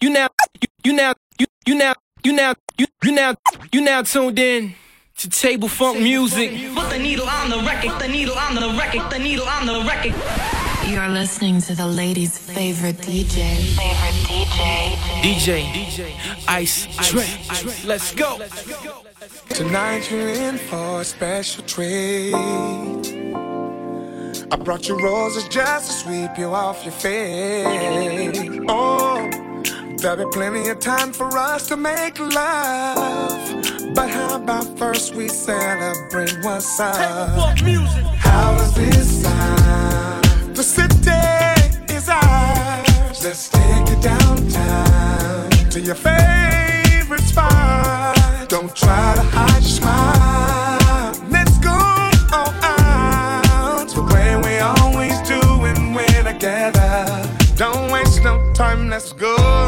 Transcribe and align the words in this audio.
you 0.00 0.10
now 0.10 0.28
you, 0.60 0.68
you 0.84 0.92
now 0.92 1.14
you 1.38 1.46
you 1.66 1.74
now 1.74 1.94
you 2.24 2.32
now 2.32 2.54
you 2.78 2.86
you 3.02 3.12
now 3.12 3.34
you 3.72 3.80
now 3.80 4.02
tuned 4.02 4.38
in 4.38 4.74
to 5.16 5.28
table 5.28 5.68
funk 5.68 6.00
music. 6.00 6.50
Put 6.74 6.90
the 6.90 6.98
needle 6.98 7.28
on 7.28 7.50
the 7.50 7.58
record, 7.58 7.98
the 8.00 8.08
needle 8.08 8.38
on 8.38 8.54
the 8.54 8.68
record, 8.78 9.10
the 9.10 9.18
needle 9.18 9.46
on 9.46 9.66
the 9.66 9.80
record. 9.82 10.14
You're 10.88 11.08
listening 11.08 11.60
to 11.62 11.74
the 11.74 11.86
ladies' 11.86 12.38
favorite 12.38 12.96
DJ. 12.98 13.58
Favorite 13.76 14.18
DJ. 14.30 14.94
DJ. 15.22 16.48
Ice. 16.48 16.86
Ice. 16.98 17.84
Let's 17.84 18.14
go. 18.14 18.40
Tonight 19.50 20.10
you're 20.10 20.28
in 20.28 20.56
for 20.56 21.00
a 21.00 21.04
special 21.04 21.64
treat. 21.64 22.32
I 24.50 24.56
brought 24.56 24.88
you 24.88 24.98
roses 24.98 25.46
just 25.48 25.90
to 25.90 25.92
sweep 25.92 26.38
you 26.38 26.46
off 26.46 26.82
your 26.84 26.92
feet. 26.92 28.64
Oh, 28.68 28.87
There'll 30.00 30.16
be 30.16 30.30
plenty 30.30 30.68
of 30.68 30.78
time 30.78 31.12
for 31.12 31.26
us 31.36 31.66
to 31.68 31.76
make 31.76 32.20
love. 32.20 33.94
But 33.96 34.08
how 34.08 34.36
about 34.36 34.78
first 34.78 35.16
we 35.16 35.26
celebrate 35.26 36.36
what's 36.42 36.78
up? 36.78 37.56
Take 37.56 37.64
music. 37.64 38.04
How 38.04 38.56
does 38.56 38.74
this 38.76 39.22
sound? 39.22 40.54
The 40.54 40.62
city 40.62 40.94
is 41.92 42.08
ours. 42.08 43.24
Let's 43.24 43.48
take 43.48 43.88
it 43.88 44.00
downtown 44.00 45.50
to 45.70 45.80
your 45.80 45.96
favorite 45.96 47.22
spot. 47.22 48.48
Don't 48.48 48.74
try 48.76 49.14
to 49.16 49.22
hide 49.22 49.62
your 49.62 49.78
smile. 49.80 51.12
Let's 51.28 51.58
go 51.58 51.74
all 52.32 52.54
out 52.62 53.88
the 53.92 54.02
way 54.14 54.36
we 54.46 54.58
always 54.60 55.18
do 55.26 55.40
when 55.58 55.92
we're 55.92 56.22
together. 56.22 57.28
Don't 57.56 57.90
waste 57.90 58.22
no 58.22 58.52
time, 58.52 58.90
let's 58.90 59.12
go. 59.12 59.67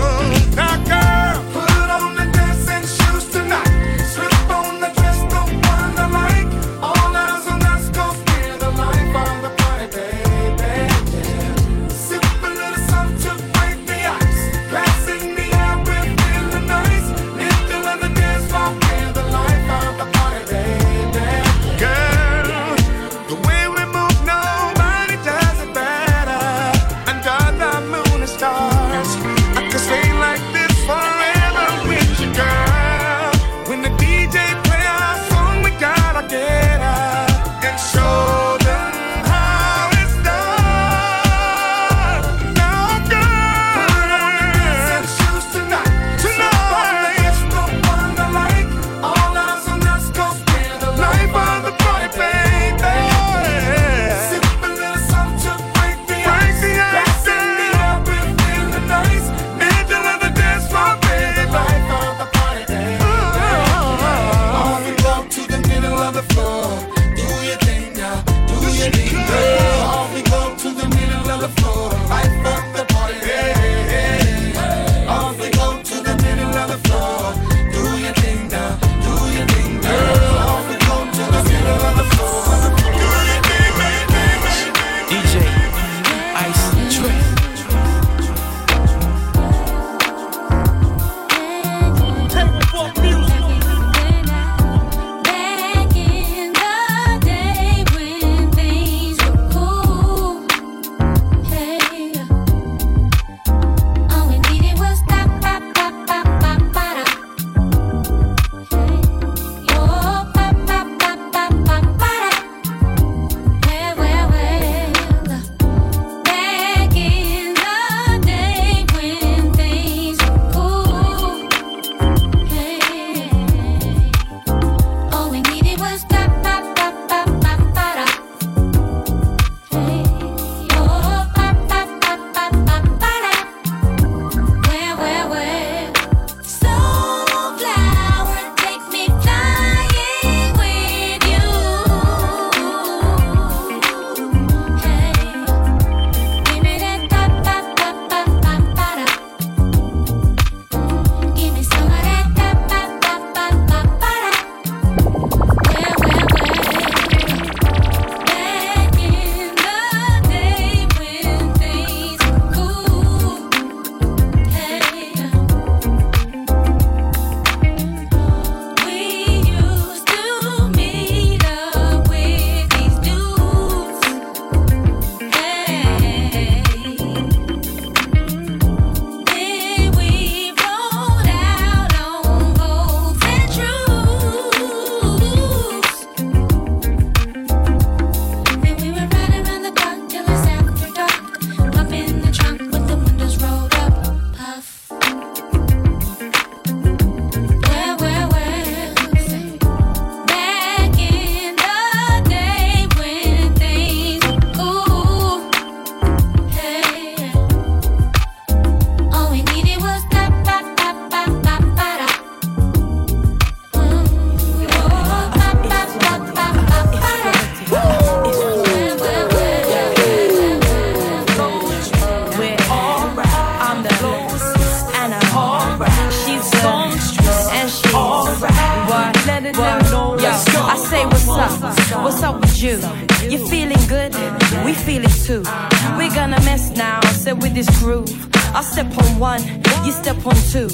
we 236.01 236.09
gonna 236.15 236.41
mess 236.49 236.71
now. 236.71 236.99
sit 237.13 237.37
with 237.37 237.55
this 237.55 237.69
groove. 237.79 238.11
I 238.55 238.63
step 238.63 238.91
on 238.97 239.19
one, 239.19 239.43
you 239.85 239.93
step 239.93 240.17
on 240.27 240.35
two. 240.53 240.69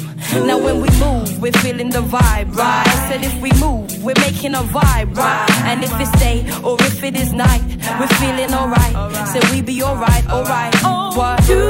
Now 0.47 0.59
when 0.67 0.81
we 0.81 0.89
move, 1.05 1.43
we're 1.43 1.59
feeling 1.65 1.91
the 1.91 2.03
vibe, 2.15 2.55
right? 2.55 2.87
Said 3.09 3.25
if 3.25 3.35
we 3.43 3.51
move, 3.65 3.87
we're 4.05 4.21
making 4.29 4.55
a 4.55 4.63
vibe, 4.77 5.17
right? 5.17 5.51
And 5.71 5.83
if 5.83 5.93
it's 6.01 6.13
day 6.21 6.39
or 6.63 6.77
if 6.81 7.03
it 7.03 7.17
is 7.17 7.33
night, 7.33 7.65
we're 7.99 8.15
feeling 8.23 8.55
alright. 8.55 8.95
Say 9.29 9.41
we 9.51 9.63
be 9.63 9.83
alright, 9.83 10.25
alright. 10.31 10.73
Oh, 10.85 11.13
what? 11.19 11.49
You 11.49 11.65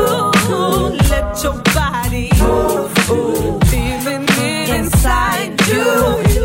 let 1.12 1.42
your 1.42 1.58
body 1.78 2.28
move, 2.42 2.92
feeling 3.70 4.26
it 4.28 4.68
inside 4.80 5.52
you, 5.70 5.88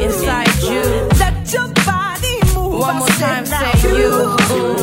inside 0.06 0.56
you. 0.64 0.84
Let 1.20 1.38
your 1.52 1.68
body 1.90 2.36
move. 2.56 2.80
One 2.80 3.00
more 3.00 3.16
time, 3.20 3.46
say 3.46 3.98
you. 3.98 4.38
Ooh. 4.54 4.81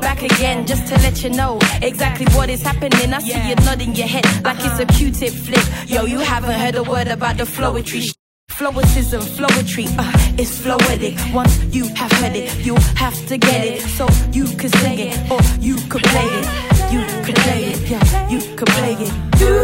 Back 0.00 0.22
again 0.22 0.66
just 0.66 0.86
to 0.88 0.94
let 0.96 1.22
you 1.22 1.30
know 1.30 1.58
exactly 1.82 2.26
what 2.36 2.48
is 2.48 2.62
happening. 2.62 3.12
I 3.12 3.18
see 3.20 3.48
you 3.48 3.54
nodding 3.66 3.94
your 3.94 4.06
head 4.06 4.24
like 4.44 4.58
it's 4.60 4.78
a 4.78 4.86
Q-tip 4.86 5.32
flick. 5.32 5.64
Yo, 5.88 6.04
you 6.04 6.18
haven't 6.18 6.58
heard 6.58 6.74
a 6.76 6.82
word 6.82 7.08
about 7.08 7.36
the 7.36 7.44
flowetry. 7.44 8.12
Flowicism, 8.50 9.22
flowetry, 9.22 9.86
uh, 9.98 10.12
it's 10.36 10.58
floetic. 10.58 11.16
Once 11.32 11.62
you 11.72 11.86
have 11.94 12.12
heard 12.12 12.36
it, 12.36 12.54
you 12.64 12.74
have 12.96 13.16
to 13.26 13.38
get 13.38 13.64
it. 13.64 13.80
So 13.82 14.06
you 14.32 14.44
can 14.44 14.70
sing 14.70 14.98
it, 14.98 15.30
or 15.30 15.40
you 15.60 15.76
could 15.88 16.02
play 16.02 16.26
it. 16.26 16.46
You 16.92 17.00
could 17.24 17.36
play 17.36 17.64
it, 17.66 17.88
yeah, 17.88 18.28
you 18.28 18.40
could 18.56 18.68
play 18.68 18.94
it. 18.94 19.12
You 19.40 19.54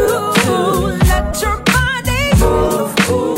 let 1.11 1.41
your 1.41 1.57
body 1.63 2.31
move. 2.39 3.36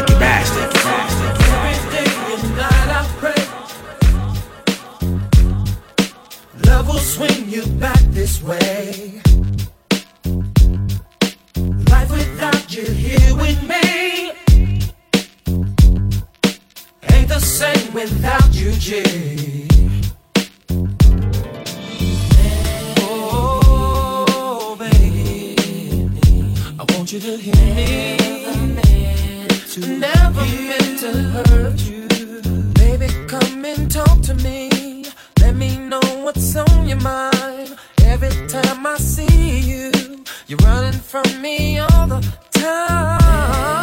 Take 0.00 0.10
it 0.10 0.20
back. 0.20 0.46
Love 6.66 6.88
will 6.88 6.98
swing 6.98 7.48
you 7.48 7.66
back 7.78 8.00
this 8.10 8.42
way. 8.42 9.20
Life 11.90 12.10
without 12.10 12.74
you 12.74 12.84
here 12.84 13.34
with 13.36 13.62
me 13.62 14.32
ain't 17.10 17.28
the 17.28 17.40
same 17.40 17.92
without 17.92 18.54
you, 18.54 18.72
G. 18.72 19.02
Oh, 23.00 24.76
baby, 24.78 25.56
I 26.78 26.84
want 26.94 27.12
you 27.12 27.20
to 27.20 27.36
hear 27.36 27.54
me. 27.74 28.17
Never 29.80 30.44
meant 30.44 30.98
to 31.00 31.12
hurt 31.12 31.80
you. 31.82 32.08
Baby, 32.74 33.08
come 33.28 33.64
and 33.64 33.88
talk 33.88 34.20
to 34.22 34.34
me. 34.34 35.04
Let 35.40 35.54
me 35.54 35.76
know 35.76 36.00
what's 36.24 36.56
on 36.56 36.88
your 36.88 37.00
mind. 37.00 37.76
Every 38.02 38.48
time 38.48 38.84
I 38.84 38.96
see 38.98 39.60
you, 39.60 39.92
you're 40.48 40.58
running 40.64 41.00
from 41.00 41.40
me 41.40 41.78
all 41.78 42.06
the 42.08 42.20
time. 42.52 43.77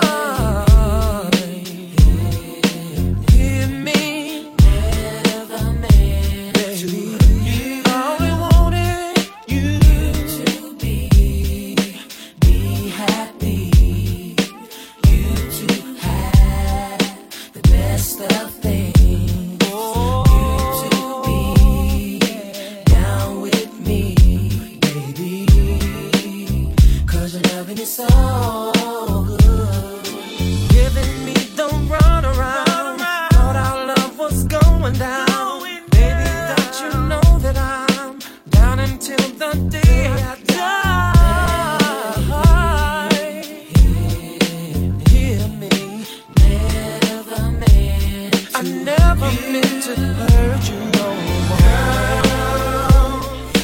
To 49.36 49.96
hurt 49.96 50.70
you 50.70 50.80
more. 50.96 51.20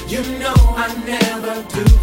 you 0.08 0.22
know 0.40 0.54
I 0.76 0.88
never 1.06 1.56
do 1.74 2.01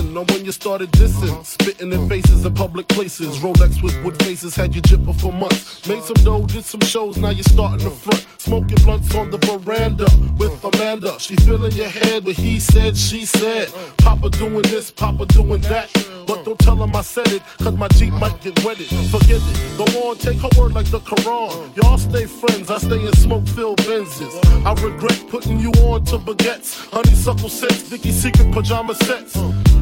reminiscing 0.00 0.16
on 0.16 0.26
when 0.26 0.44
you 0.44 0.52
started 0.52 0.90
dissing. 0.92 1.44
Spitting 1.44 1.92
in 1.92 2.08
faces 2.08 2.44
in 2.44 2.54
public 2.54 2.88
places. 2.88 3.38
Rolex 3.38 3.82
with 3.82 4.02
wood 4.04 4.20
faces 4.22 4.54
had 4.54 4.74
you 4.74 4.80
jipper 4.82 5.12
for 5.12 5.32
months. 5.32 5.86
Made 5.88 6.02
some 6.02 6.14
dough, 6.24 6.46
did 6.46 6.64
some 6.64 6.80
shows, 6.80 7.16
now 7.16 7.30
you're 7.30 7.42
starting 7.44 7.84
the 7.84 7.90
front. 7.90 8.26
Smoking 8.38 8.78
blunts 8.84 9.14
on 9.14 9.30
the 9.30 9.38
veranda 9.38 10.06
with 10.38 10.64
Amanda. 10.64 11.18
She 11.18 11.36
filling 11.36 11.72
your 11.72 11.88
head 11.88 12.24
with 12.24 12.36
he 12.36 12.58
said, 12.60 12.96
she 12.96 13.24
said. 13.24 13.68
Papa 13.98 14.30
doing 14.30 14.62
this, 14.62 14.90
Papa 14.90 15.26
doing 15.26 15.60
that. 15.62 15.90
But 16.26 16.44
don't 16.44 16.58
tell 16.58 16.82
him 16.82 16.94
I 16.94 17.02
said 17.02 17.26
it, 17.32 17.42
cause 17.58 17.76
my 17.76 17.88
Jeep 17.88 18.12
might 18.14 18.40
get 18.40 18.64
wetted. 18.64 18.86
Forget 19.10 19.40
it, 19.42 19.78
go 19.78 19.84
on, 20.08 20.16
take 20.16 20.38
her 20.38 20.48
word 20.56 20.74
like 20.74 20.90
the 20.90 21.00
Quran. 21.00 21.76
Y'all 21.76 21.98
stay 21.98 22.26
friends, 22.26 22.70
I 22.70 22.78
stay 22.78 23.04
in 23.04 23.12
smoke 23.14 23.46
filled 23.48 23.78
Benzes. 23.78 24.32
I 24.64 24.72
regret 24.80 25.24
putting 25.28 25.58
you 25.58 25.70
on 25.82 26.04
to 26.04 26.18
baguettes. 26.18 26.88
Honeysuckle 26.92 27.48
sets, 27.48 27.82
Vicky 27.82 28.12
Secret 28.12 28.52
pajama 28.52 28.94
sets. 28.94 29.36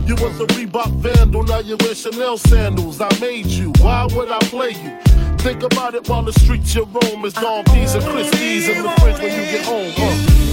You 0.08 0.14
was 0.14 0.40
a 0.40 0.46
Reebok 0.46 0.90
vandal, 1.02 1.42
now 1.42 1.58
you 1.58 1.76
wear 1.80 1.94
Chanel 1.94 2.38
sandals. 2.38 2.98
I 2.98 3.10
made 3.20 3.44
you, 3.44 3.74
why 3.78 4.06
would 4.06 4.30
I 4.30 4.38
play 4.38 4.70
you? 4.70 5.36
Think 5.36 5.62
about 5.62 5.94
it 5.94 6.08
while 6.08 6.22
the 6.22 6.32
streets 6.32 6.74
you 6.74 6.84
roam 6.84 7.26
is 7.26 7.34
Don 7.34 7.62
and 7.68 8.04
Christie's 8.04 8.70
in 8.70 8.84
the 8.84 8.90
fridge 9.00 9.18
when 9.18 9.32
you 9.32 9.50
get 9.52 9.66
home. 9.66 10.48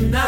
Night 0.00 0.27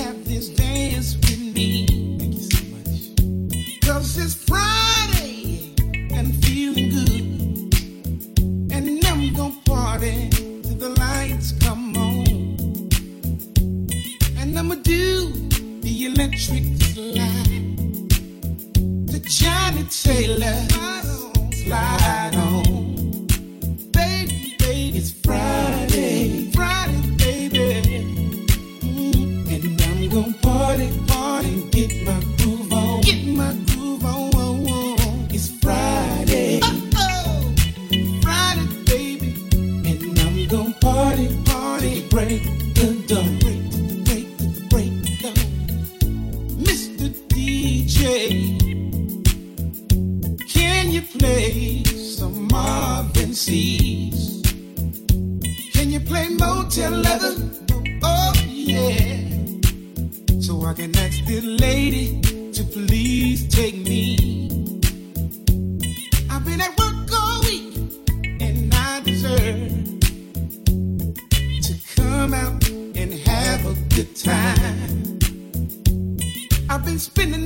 Johnnie 19.31 19.85
Taylor. 19.89 20.67
Slide 21.53 22.30
Play 51.09 51.83
some 51.83 52.47
Marvin 52.47 53.33
Sease? 53.33 54.41
Can 55.73 55.91
you 55.91 55.99
play 55.99 56.27
Motel 56.29 56.91
Leather? 56.91 57.35
Oh 58.03 58.33
yeah. 58.47 59.27
So 60.39 60.63
I 60.65 60.73
can 60.73 60.95
ask 60.97 61.23
this 61.25 61.43
lady 61.43 62.21
to 62.53 62.63
please 62.63 63.47
take 63.49 63.77
me. 63.77 64.47
I've 66.29 66.45
been 66.45 66.61
at 66.61 66.77
work 66.77 67.11
all 67.13 67.41
week 67.41 67.75
and 68.39 68.73
I 68.73 69.01
deserve 69.01 69.99
to 71.61 71.73
come 71.95 72.33
out 72.33 72.67
and 72.69 73.13
have 73.27 73.65
a 73.65 73.73
good 73.95 74.15
time. 74.15 75.19
I've 76.69 76.85
been 76.85 76.99
spending 76.99 77.40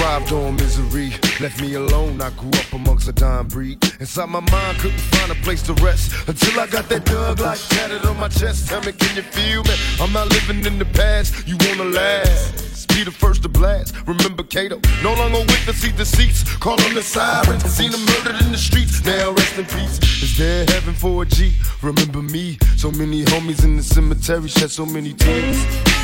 thrived 0.00 0.32
on 0.32 0.56
misery. 0.56 1.10
Left 1.40 1.60
me 1.60 1.74
alone, 1.74 2.20
I 2.22 2.30
grew 2.30 2.50
up 2.50 2.72
amongst 2.72 3.08
a 3.08 3.12
dime 3.12 3.48
breed. 3.48 3.78
Inside 4.00 4.30
my 4.30 4.40
mind, 4.40 4.78
couldn't 4.78 4.98
find 5.14 5.30
a 5.30 5.34
place 5.46 5.62
to 5.64 5.74
rest 5.74 6.12
until 6.26 6.58
I 6.58 6.66
got 6.66 6.88
that 6.88 7.04
Thug 7.04 7.40
Life 7.40 7.68
tatted 7.68 8.06
on 8.06 8.18
my 8.18 8.28
chest. 8.28 8.68
Tell 8.68 8.80
me, 8.80 8.92
can 8.92 9.14
you 9.14 9.22
feel 9.22 9.62
me? 9.62 9.74
I'm 10.00 10.12
not 10.12 10.28
living 10.30 10.64
in 10.64 10.78
the 10.78 10.86
past, 10.86 11.46
you 11.46 11.56
wanna 11.66 11.90
last. 11.90 12.88
Be 12.88 13.04
the 13.04 13.10
first 13.10 13.42
to 13.42 13.48
blast. 13.48 13.94
Remember 14.06 14.42
Kato, 14.42 14.80
no 15.02 15.12
longer 15.14 15.40
with 15.40 15.66
the 15.66 15.74
seat 15.74 15.96
deceits. 15.96 16.40
Call 16.56 16.80
on 16.80 16.94
the 16.94 17.02
sirens, 17.02 17.64
seen 17.64 17.90
them 17.92 18.04
murdered 18.06 18.40
in 18.40 18.52
the 18.52 18.58
streets. 18.58 19.04
Now 19.04 19.32
rest 19.32 19.58
in 19.58 19.66
peace. 19.66 19.98
Is 20.22 20.36
there 20.38 20.64
heaven 20.66 20.94
for 20.94 21.22
a 21.22 21.26
G? 21.26 21.52
Remember 21.82 22.22
me? 22.22 22.58
So 22.76 22.90
many 22.90 23.24
homies 23.24 23.64
in 23.64 23.76
the 23.76 23.82
cemetery 23.82 24.48
shed 24.48 24.70
so 24.70 24.86
many 24.86 25.12
tears. 25.12 25.99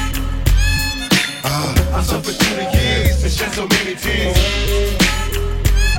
Ah, 1.48 1.98
I 1.98 2.02
suffered 2.02 2.34
through 2.34 2.56
the 2.58 2.66
years 2.76 3.22
and 3.22 3.32
shed 3.32 3.52
so 3.52 3.68
many 3.68 3.94
tears. 3.94 4.34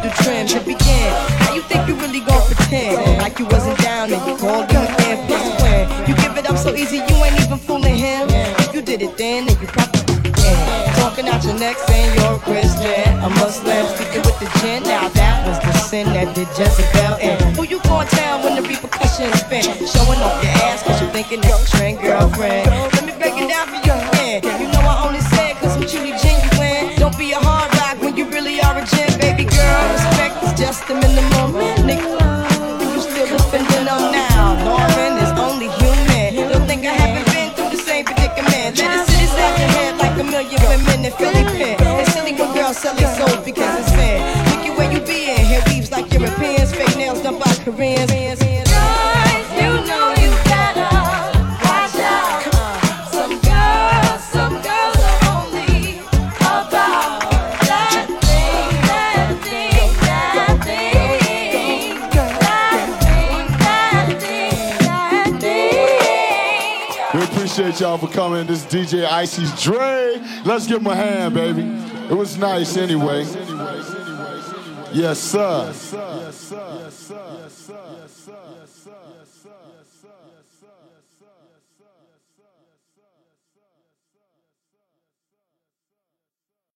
the 0.03 0.09
trend 0.23 0.49
to 0.49 0.59
begin. 0.59 1.09
How 1.39 1.53
you 1.53 1.61
think 1.61 1.87
you 1.87 1.95
really 1.95 2.19
gon' 2.19 2.41
pretend? 2.47 3.17
Like 3.21 3.39
you 3.39 3.45
wasn't 3.45 3.79
down 3.79 4.11
and 4.11 4.21
you 4.27 4.35
called 4.35 4.69
you 4.71 4.79
and 4.79 5.19
plus 5.27 5.47
when 5.63 5.87
you 6.07 6.15
give 6.19 6.37
it 6.37 6.49
up 6.49 6.57
so 6.57 6.75
easy, 6.75 6.97
you 6.97 7.15
ain't 7.23 7.39
even 7.39 7.57
fooling 7.57 7.95
him. 7.95 8.27
If 8.59 8.75
you 8.75 8.81
did 8.81 9.01
it 9.01 9.15
then, 9.17 9.45
then 9.47 9.55
you 9.61 9.67
probably 9.67 10.31
can. 10.35 10.95
Talking 10.99 11.27
out 11.29 11.43
your 11.45 11.57
neck 11.57 11.77
saying 11.87 12.11
you're 12.19 12.35
a 12.35 12.39
Christian, 12.39 13.07
a 13.23 13.29
Muslim, 13.39 13.87
speaking 13.95 14.23
with 14.27 14.37
the 14.43 14.49
gin. 14.59 14.83
Now 14.83 15.07
that 15.07 15.47
was 15.47 15.59
the 15.63 15.71
sin 15.79 16.07
that 16.07 16.35
did 16.35 16.47
Jezebel 16.59 17.15
in. 17.23 17.39
Who 17.55 17.63
you 17.63 17.79
gon' 17.87 18.05
tell 18.07 18.43
when 18.43 18.55
the 18.59 18.67
repercussions 18.67 19.39
spin? 19.39 19.63
Showing 19.63 20.19
off 20.19 20.43
your 20.43 20.51
ass 20.67 20.83
cause 20.83 20.99
you 21.01 21.07
thinking 21.15 21.39
it's 21.39 21.63
a 21.63 21.77
trend 21.77 21.99
girlfriend. 22.01 22.67
Let 22.67 23.05
me 23.05 23.13
break 23.17 23.36
a 28.55 28.85
gem, 28.85 29.19
baby 29.19 29.43
girl. 29.43 29.93
Respect 29.93 30.43
is 30.43 30.53
just 30.53 30.87
the 30.87 30.95
minimum. 30.95 31.53
Nigga, 31.83 32.93
you 32.93 33.01
still 33.01 33.27
defending 33.37 33.85
them 33.85 34.11
now. 34.11 34.55
Lauryn 34.63 35.21
is 35.21 35.31
only 35.37 35.67
human. 35.79 36.49
Don't 36.51 36.67
think 36.67 36.85
I 36.85 36.93
haven't 36.93 37.25
been 37.33 37.49
through 37.55 37.77
the 37.77 37.83
same 37.83 38.05
predicament. 38.05 38.77
Let 38.77 39.05
the 39.05 39.11
city 39.11 39.25
slap 39.27 39.59
your 39.59 39.67
head 39.67 39.97
like 39.97 40.19
a 40.19 40.23
million 40.23 40.61
women 40.63 41.05
in 41.05 41.11
Philly 41.11 41.43
pen. 41.43 41.76
Appreciate 67.77 67.87
y'all 67.89 67.97
for 67.97 68.07
coming. 68.07 68.47
This 68.47 68.65
is 68.65 68.71
DJ 68.71 69.05
Icy's 69.05 69.61
Dre. 69.61 70.19
Let's 70.45 70.65
give 70.67 70.81
him 70.81 70.87
a 70.87 70.95
hand, 70.95 71.33
baby. 71.35 71.61
It 72.09 72.17
was 72.17 72.37
nice 72.37 72.75
anyway. 72.75 73.23
Yes 74.93 75.19
sir. 75.19 75.67
Yes 75.67 75.77
sir. 75.77 76.21
Yes 76.23 76.35
sir. 76.35 76.79
Yes 76.81 76.95
sir. 76.95 77.75
Yes, 78.01 78.11
sir. 78.11 78.46